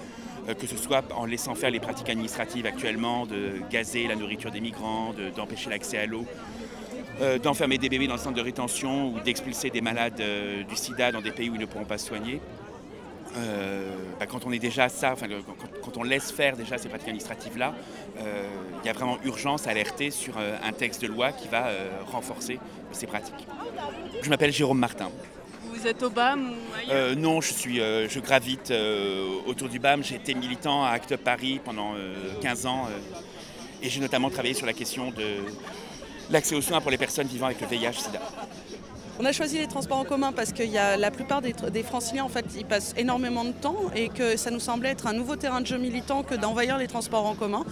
euh, 0.48 0.54
que 0.54 0.66
ce 0.66 0.76
soit 0.76 1.04
en 1.14 1.24
laissant 1.26 1.54
faire 1.54 1.70
les 1.70 1.80
pratiques 1.80 2.08
administratives 2.10 2.66
actuellement, 2.66 3.26
de 3.26 3.60
gazer 3.70 4.06
la 4.08 4.16
nourriture 4.16 4.50
des 4.50 4.60
migrants, 4.60 5.12
de- 5.12 5.30
d'empêcher 5.30 5.70
l'accès 5.70 5.98
à 5.98 6.06
l'eau. 6.06 6.24
euh, 7.20 7.36
d'enfermer 7.36 7.78
des 7.78 7.88
bébés 7.88 8.06
dans 8.06 8.14
le 8.14 8.20
centre 8.20 8.36
de 8.36 8.40
rétention 8.40 9.12
ou 9.12 9.18
d'expulser 9.18 9.70
des 9.70 9.80
malades 9.80 10.20
euh, 10.20 10.62
du 10.62 10.76
sida 10.76 11.10
dans 11.10 11.20
des 11.20 11.32
pays 11.32 11.50
où 11.50 11.56
ils 11.56 11.60
ne 11.60 11.66
pourront 11.66 11.84
pas 11.84 11.98
se 11.98 12.06
soigner. 12.06 12.40
Euh, 13.36 13.90
bah, 14.18 14.26
quand 14.26 14.46
on 14.46 14.52
est 14.52 14.58
déjà 14.58 14.88
ça, 14.88 15.14
le- 15.28 15.42
quand, 15.42 15.68
quand 15.82 15.96
on 15.98 16.02
laisse 16.02 16.30
faire 16.32 16.56
déjà 16.56 16.78
ces 16.78 16.88
pratiques 16.88 17.08
administratives-là, 17.08 17.74
euh, 18.20 18.48
il 18.82 18.86
y 18.86 18.88
a 18.88 18.92
vraiment 18.92 19.18
urgence 19.24 19.66
à 19.66 19.70
alerter 19.70 20.10
sur 20.10 20.34
euh, 20.38 20.56
un 20.62 20.72
texte 20.72 21.02
de 21.02 21.06
loi 21.08 21.32
qui 21.32 21.46
va 21.48 21.68
renforcer 22.06 22.58
ces 22.92 23.06
pratiques. 23.06 23.46
Je 24.22 24.28
m'appelle 24.30 24.52
Jérôme 24.52 24.78
Martin. 24.78 25.10
Vous 25.72 25.86
êtes 25.86 26.02
au 26.02 26.10
BAM 26.10 26.50
ou 26.52 26.74
ailleurs? 26.92 27.16
Non, 27.16 27.40
je, 27.40 27.52
suis, 27.52 27.76
je 27.76 28.18
gravite 28.20 28.72
autour 29.46 29.68
du 29.68 29.78
BAM. 29.78 30.02
J'ai 30.02 30.16
été 30.16 30.34
militant 30.34 30.84
à 30.84 30.90
Act 30.90 31.12
Up 31.12 31.20
Paris 31.22 31.60
pendant 31.64 31.94
euh, 31.94 32.14
15 32.40 32.66
ans 32.66 32.88
et 33.82 33.88
j'ai 33.88 34.00
notamment 34.00 34.30
travaillé 34.30 34.54
sur 34.54 34.66
la 34.66 34.72
question 34.72 35.10
de 35.10 35.36
l'accès 36.30 36.56
aux 36.56 36.60
soins 36.62 36.80
pour 36.80 36.90
les 36.90 36.98
personnes 36.98 37.28
vivant 37.28 37.46
avec 37.46 37.60
le 37.60 37.66
VIH-Sida. 37.68 38.20
On 39.20 39.24
a 39.24 39.32
choisi 39.32 39.58
les 39.58 39.66
transports 39.66 39.98
en 39.98 40.04
commun 40.04 40.30
parce 40.30 40.52
que 40.52 40.62
la 40.96 41.10
plupart 41.10 41.42
des, 41.42 41.82
franciliens 41.82 42.28
passent 42.68 42.94
énormément 42.96 43.42
de 43.44 43.50
temps 43.50 43.76
et 43.92 44.10
que 44.10 44.36
ça 44.36 44.52
nous 44.52 44.60
semblait 44.60 44.90
être 44.90 45.08
un 45.08 45.12
nouveau 45.12 45.34
terrain 45.34 45.60
de 45.60 45.66
jeu 45.66 45.76
militant 45.76 46.22
que 46.22 46.36
d'envahir 46.36 46.78
les 46.78 46.86
transports 46.86 47.26
en 47.26 47.34
commun. 47.34 47.64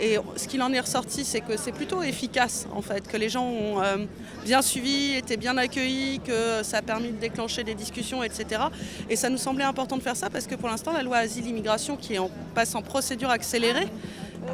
Et 0.00 0.16
ce 0.36 0.48
qu'il 0.48 0.62
en 0.62 0.72
est 0.72 0.80
ressorti, 0.80 1.26
c'est 1.26 1.42
que 1.42 1.58
c'est 1.58 1.72
plutôt 1.72 2.02
efficace 2.02 2.66
en 2.74 2.80
fait, 2.80 3.06
que 3.06 3.18
les 3.18 3.28
gens 3.28 3.44
ont 3.44 3.82
euh, 3.82 3.98
bien 4.46 4.62
suivi, 4.62 5.12
été 5.12 5.36
bien 5.36 5.58
accueillis, 5.58 6.20
que 6.20 6.62
ça 6.62 6.78
a 6.78 6.82
permis 6.82 7.12
de 7.12 7.18
déclencher 7.18 7.64
des 7.64 7.74
discussions, 7.74 8.22
etc. 8.22 8.62
Et 9.10 9.16
ça 9.16 9.28
nous 9.28 9.36
semblait 9.36 9.64
important 9.64 9.98
de 9.98 10.02
faire 10.02 10.16
ça 10.16 10.30
parce 10.30 10.46
que 10.46 10.54
pour 10.54 10.70
l'instant, 10.70 10.94
la 10.94 11.02
loi 11.02 11.18
asile-immigration 11.18 11.98
qui 11.98 12.16
passe 12.54 12.74
en 12.74 12.80
procédure 12.80 13.28
accélérée, 13.28 13.88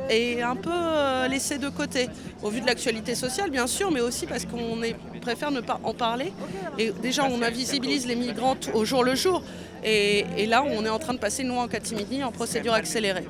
est 0.09 0.43
un 0.43 0.57
peu 0.57 0.71
euh, 0.73 1.29
laissé 1.29 1.59
de 1.59 1.69
côté, 1.69 2.09
au 2.43 2.51
vu 2.51 2.61
de 2.61 2.67
l'actualité 2.67 3.15
sociale 3.15 3.51
bien 3.51 3.67
sûr, 3.67 3.91
mais 3.91 4.01
aussi 4.01 4.27
parce 4.27 4.45
qu'on 4.45 4.79
préfère 5.21 5.51
ne 5.51 5.61
pas 5.61 5.81
en 5.85 5.95
parler. 5.95 6.33
Et 6.79 6.93
déjà 7.03 7.25
on 7.25 7.43
invisibilise 7.43 8.07
les 8.07 8.17
migrants 8.17 8.57
t- 8.57 8.71
au 8.73 8.85
jour 8.85 9.05
le 9.05 9.15
jour, 9.15 9.43
et, 9.85 10.25
et 10.37 10.47
là 10.47 10.63
on 10.67 10.85
est 10.85 10.89
en 10.91 10.99
train 10.99 11.15
de 11.15 11.19
passer 11.19 11.43
une 11.43 11.49
loi 11.49 11.63
en 11.63 11.69
catimini 11.69 12.23
en 12.25 12.33
procédure 12.33 12.73
accélérée. 12.75 13.27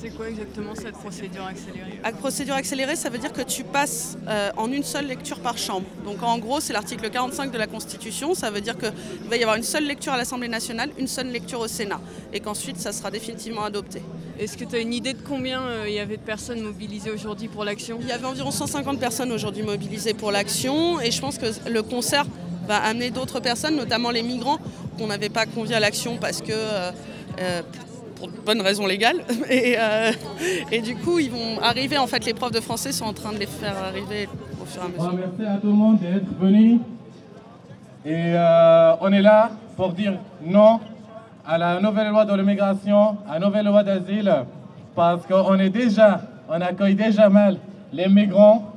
C'est 0.00 0.10
quoi 0.10 0.28
exactement 0.28 0.74
cette 0.74 0.94
procédure 0.94 1.44
accélérée 1.44 2.00
À 2.02 2.12
procédure 2.12 2.54
accélérée, 2.54 2.96
ça 2.96 3.08
veut 3.08 3.18
dire 3.18 3.32
que 3.32 3.42
tu 3.42 3.62
passes 3.62 4.18
euh, 4.28 4.50
en 4.56 4.70
une 4.72 4.82
seule 4.82 5.06
lecture 5.06 5.40
par 5.40 5.58
chambre. 5.58 5.86
Donc 6.04 6.22
en 6.22 6.38
gros, 6.38 6.60
c'est 6.60 6.72
l'article 6.72 7.08
45 7.08 7.50
de 7.50 7.58
la 7.58 7.66
Constitution. 7.66 8.34
Ça 8.34 8.50
veut 8.50 8.60
dire 8.60 8.76
qu'il 8.76 8.92
va 9.28 9.36
y 9.36 9.42
avoir 9.42 9.56
une 9.56 9.62
seule 9.62 9.86
lecture 9.86 10.12
à 10.12 10.16
l'Assemblée 10.16 10.48
nationale, 10.48 10.90
une 10.98 11.06
seule 11.06 11.28
lecture 11.28 11.60
au 11.60 11.68
Sénat, 11.68 12.00
et 12.32 12.40
qu'ensuite 12.40 12.78
ça 12.78 12.92
sera 12.92 13.10
définitivement 13.10 13.64
adopté. 13.64 14.02
Est-ce 14.38 14.56
que 14.56 14.64
tu 14.64 14.74
as 14.74 14.80
une 14.80 14.92
idée 14.92 15.12
de 15.12 15.22
combien 15.22 15.62
euh, 15.62 15.84
il 15.86 15.94
y 15.94 16.00
avait 16.00 16.16
de 16.16 16.22
personnes 16.22 16.60
mobilisées 16.60 17.10
aujourd'hui 17.10 17.48
pour 17.48 17.64
l'action? 17.64 17.98
Il 18.00 18.08
y 18.08 18.12
avait 18.12 18.26
environ 18.26 18.50
150 18.50 18.98
personnes 18.98 19.30
aujourd'hui 19.30 19.62
mobilisées 19.62 20.14
pour 20.14 20.32
l'action, 20.32 21.00
et 21.00 21.10
je 21.10 21.20
pense 21.20 21.38
que 21.38 21.46
le 21.68 21.82
concert 21.82 22.26
va 22.66 22.78
amener 22.78 23.10
d'autres 23.10 23.40
personnes, 23.40 23.76
notamment 23.76 24.10
les 24.10 24.22
migrants 24.22 24.58
qu'on 24.98 25.06
n'avait 25.06 25.28
pas 25.28 25.46
conviés 25.46 25.76
à 25.76 25.80
l'action 25.80 26.16
parce 26.18 26.40
que 26.40 26.52
euh, 26.52 27.62
pour 28.16 28.28
de 28.28 28.32
bonnes 28.44 28.60
raisons 28.60 28.86
légales. 28.86 29.20
Et, 29.50 29.76
euh, 29.78 30.12
et 30.70 30.80
du 30.80 30.96
coup, 30.96 31.18
ils 31.18 31.30
vont 31.30 31.60
arriver. 31.62 31.98
En 31.98 32.06
fait, 32.06 32.24
les 32.24 32.34
profs 32.34 32.52
de 32.52 32.60
français 32.60 32.92
sont 32.92 33.04
en 33.04 33.12
train 33.12 33.32
de 33.32 33.38
les 33.38 33.46
faire 33.46 33.76
arriver 33.78 34.28
au 34.60 34.64
fur 34.64 34.82
et 34.82 34.86
à 34.86 34.88
mesure. 34.88 35.12
Merci 35.14 35.50
à 35.50 35.58
tout 35.58 35.66
le 35.68 35.72
monde 35.72 35.98
d'être 35.98 36.38
venu. 36.40 36.78
Et 38.06 38.34
euh, 38.34 38.92
on 39.00 39.12
est 39.12 39.22
là 39.22 39.50
pour 39.76 39.92
dire 39.92 40.14
non 40.44 40.80
à 41.46 41.58
la 41.58 41.80
nouvelle 41.80 42.08
loi 42.08 42.24
de 42.24 42.34
l'immigration, 42.34 43.16
à 43.28 43.38
la 43.38 43.46
nouvelle 43.46 43.66
loi 43.66 43.82
d'asile, 43.82 44.32
parce 44.94 45.26
qu'on 45.26 45.58
est 45.58 45.70
déjà, 45.70 46.22
on 46.48 46.60
accueille 46.60 46.94
déjà 46.94 47.28
mal 47.28 47.58
les 47.92 48.08
migrants. 48.08 48.70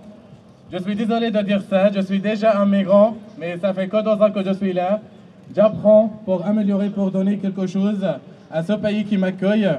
Je 0.72 0.78
suis 0.80 0.96
désolé 0.96 1.32
de 1.32 1.42
dire 1.42 1.62
ça, 1.70 1.92
je 1.92 2.02
suis 2.02 2.20
déjà 2.20 2.60
un 2.60 2.66
migrant, 2.66 3.16
mais 3.38 3.58
ça 3.58 3.74
fait 3.74 3.88
que 3.88 4.02
deux 4.02 4.22
ans 4.22 4.32
que 4.32 4.44
je 4.44 4.54
suis 4.54 4.74
là. 4.74 5.00
J'apprends 5.56 6.08
pour 6.26 6.46
améliorer, 6.46 6.90
pour 6.90 7.10
donner 7.10 7.38
quelque 7.38 7.68
chose 7.68 8.06
à 8.52 8.64
ce 8.64 8.74
pays 8.74 9.06
qui 9.06 9.18
m'accueille. 9.18 9.70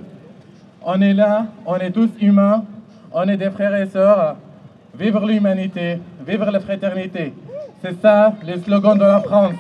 On 0.82 1.00
est 1.00 1.14
là, 1.14 1.46
on 1.66 1.76
est 1.76 1.90
tous 1.90 2.10
humains, 2.20 2.64
on 3.12 3.28
est 3.28 3.36
des 3.36 3.50
frères 3.50 3.74
et 3.74 3.86
sœurs. 3.86 4.36
Vivre 4.98 5.26
l'humanité, 5.26 5.98
vivre 6.26 6.50
la 6.50 6.60
fraternité. 6.60 7.32
C'est 7.82 8.00
ça 8.00 8.34
le 8.46 8.58
slogan 8.58 8.96
de 8.98 9.04
la 9.04 9.20
France. 9.20 9.54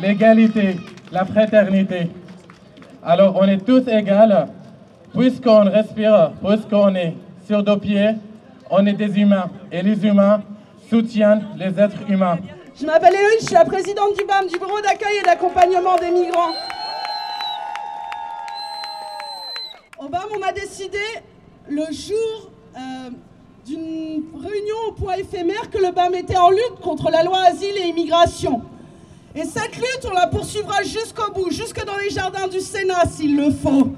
L'égalité, 0.00 0.76
la 1.10 1.24
fraternité. 1.24 2.10
Alors 3.02 3.36
on 3.36 3.44
est 3.44 3.64
tous 3.64 3.86
égaux. 3.88 4.48
Puisqu'on 5.16 5.64
respire, 5.64 6.32
puisqu'on 6.42 6.94
est 6.94 7.14
sur 7.46 7.62
deux 7.62 7.78
pieds, 7.78 8.14
on 8.70 8.86
est 8.86 8.94
des 8.94 9.20
humains. 9.20 9.50
Et 9.70 9.82
les 9.82 10.06
humains 10.06 10.42
soutiennent 10.88 11.44
les 11.56 11.78
êtres 11.78 12.08
humains. 12.08 12.38
Je 12.78 12.86
m'appelle 12.86 13.14
Héloïse, 13.14 13.40
je 13.40 13.46
suis 13.46 13.54
la 13.54 13.64
présidente 13.64 14.16
du 14.18 14.24
BAM, 14.24 14.46
du 14.46 14.58
Bureau 14.58 14.80
d'accueil 14.80 15.18
et 15.20 15.24
d'accompagnement 15.24 15.96
des 15.96 16.10
migrants. 16.10 16.52
BAM, 20.12 20.28
on 20.38 20.42
a 20.42 20.52
décidé 20.52 20.98
le 21.70 21.86
jour 21.90 22.50
euh, 22.76 23.08
d'une 23.64 24.24
réunion 24.38 24.76
au 24.88 24.92
point 24.92 25.14
éphémère 25.14 25.70
que 25.70 25.78
le 25.78 25.90
BAM 25.90 26.14
était 26.14 26.36
en 26.36 26.50
lutte 26.50 26.80
contre 26.82 27.10
la 27.10 27.22
loi 27.22 27.38
asile 27.44 27.74
et 27.78 27.88
immigration. 27.88 28.60
Et 29.34 29.44
cette 29.44 29.74
lutte, 29.74 30.06
on 30.06 30.12
la 30.12 30.26
poursuivra 30.26 30.82
jusqu'au 30.82 31.32
bout, 31.32 31.50
jusque 31.50 31.82
dans 31.86 31.96
les 31.96 32.10
jardins 32.10 32.46
du 32.46 32.60
Sénat 32.60 33.06
s'il 33.10 33.38
le 33.38 33.50
faut. 33.52 33.88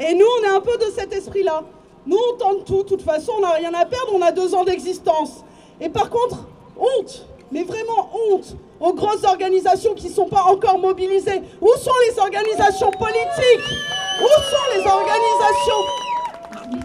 Et 0.00 0.14
nous, 0.14 0.26
on 0.40 0.44
est 0.44 0.56
un 0.56 0.60
peu 0.62 0.78
de 0.78 0.90
cet 0.96 1.12
esprit-là. 1.12 1.64
Nous, 2.06 2.16
on 2.16 2.38
tente 2.38 2.64
tout. 2.64 2.82
De 2.82 2.88
toute 2.88 3.02
façon, 3.02 3.32
on 3.36 3.40
n'a 3.40 3.50
rien 3.50 3.74
à 3.74 3.84
perdre. 3.84 4.14
On 4.14 4.22
a 4.22 4.32
deux 4.32 4.54
ans 4.54 4.64
d'existence. 4.64 5.44
Et 5.82 5.90
par 5.90 6.08
contre, 6.08 6.46
honte, 6.78 7.26
mais 7.50 7.62
vraiment 7.62 8.10
honte, 8.12 8.56
aux 8.80 8.92
grosses 8.92 9.24
organisations 9.24 9.94
qui 9.94 10.08
ne 10.08 10.14
sont 10.14 10.28
pas 10.28 10.42
encore 10.42 10.78
mobilisées. 10.78 11.42
Où 11.60 11.68
sont 11.78 11.92
les 12.08 12.18
organisations 12.18 12.90
politiques? 12.90 13.66
Où 14.20 14.26
sont 14.26 14.76
les 14.76 14.86
organisations? 14.86 15.82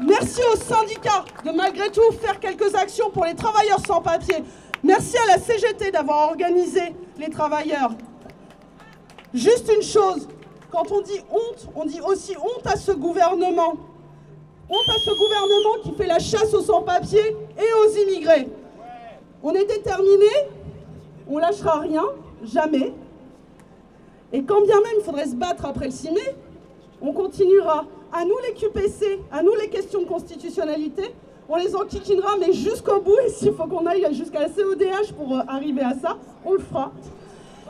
Merci 0.03 0.41
aux 0.53 0.57
syndicats 0.57 1.25
de 1.43 1.51
malgré 1.51 1.89
tout 1.89 2.11
faire 2.21 2.39
quelques 2.39 2.75
actions 2.75 3.09
pour 3.09 3.25
les 3.25 3.35
travailleurs 3.35 3.79
sans 3.85 4.01
papier. 4.01 4.43
Merci 4.83 5.17
à 5.17 5.25
la 5.25 5.39
CGT 5.39 5.91
d'avoir 5.91 6.29
organisé 6.29 6.95
les 7.17 7.29
travailleurs. 7.29 7.91
Juste 9.33 9.71
une 9.73 9.83
chose, 9.83 10.27
quand 10.71 10.91
on 10.91 11.01
dit 11.01 11.19
honte, 11.31 11.67
on 11.75 11.85
dit 11.85 12.01
aussi 12.01 12.35
honte 12.37 12.65
à 12.65 12.75
ce 12.75 12.91
gouvernement. 12.91 13.75
Honte 14.69 14.89
à 14.89 14.99
ce 14.99 15.11
gouvernement 15.11 15.83
qui 15.83 15.91
fait 15.95 16.07
la 16.07 16.19
chasse 16.19 16.53
aux 16.53 16.61
sans-papiers 16.61 17.35
et 17.57 17.73
aux 17.73 17.95
immigrés. 18.03 18.47
On 19.43 19.53
est 19.53 19.65
déterminé, 19.65 20.27
on 21.27 21.39
lâchera 21.39 21.79
rien, 21.79 22.03
jamais. 22.43 22.93
Et 24.33 24.43
quand 24.43 24.62
bien 24.62 24.75
même 24.75 24.93
il 25.00 25.03
faudrait 25.03 25.25
se 25.25 25.36
battre 25.36 25.65
après 25.65 25.86
le 25.86 25.91
6 25.91 26.12
mai, 26.12 26.36
on 27.01 27.12
continuera. 27.12 27.86
À 28.13 28.25
nous 28.25 28.36
les 28.45 28.53
QPC, 28.53 29.21
à 29.31 29.41
nous 29.41 29.53
les 29.55 29.69
questions 29.69 30.01
de 30.01 30.05
constitutionnalité, 30.05 31.13
on 31.48 31.55
les 31.55 31.75
enquiquinera, 31.75 32.36
mais 32.39 32.53
jusqu'au 32.53 33.00
bout. 33.00 33.17
Et 33.25 33.29
s'il 33.29 33.53
faut 33.53 33.65
qu'on 33.65 33.86
aille 33.86 34.05
jusqu'à 34.12 34.39
la 34.41 34.50
CODH 34.50 35.13
pour 35.17 35.36
euh, 35.36 35.41
arriver 35.48 35.81
à 35.81 35.93
ça, 35.93 36.17
on 36.45 36.53
le 36.53 36.60
fera. 36.60 36.91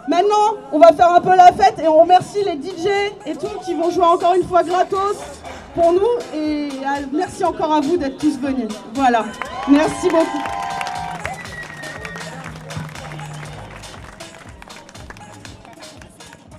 Maintenant, 0.08 0.58
on 0.72 0.80
va 0.80 0.94
faire 0.94 1.12
un 1.12 1.22
peu 1.22 1.36
la 1.36 1.52
fête 1.52 1.80
et 1.80 1.88
on 1.88 2.02
remercie 2.02 2.44
les 2.44 2.54
DJ 2.54 2.88
et 3.26 3.36
tout 3.36 3.60
qui 3.64 3.76
vont 3.76 3.92
jouer 3.92 4.06
encore 4.06 4.34
une 4.34 4.44
fois 4.44 4.64
gratos 4.64 5.18
pour 5.76 5.94
nous. 5.94 6.00
Et 6.36 6.70
euh, 6.70 7.06
merci 7.14 7.44
encore 7.44 7.72
à 7.72 7.82
vous 7.82 7.98
d'être 7.98 8.18
tous 8.18 8.38
venus. 8.40 8.70
Voilà. 8.96 9.26
Merci 9.68 10.10
beaucoup. 10.10 10.61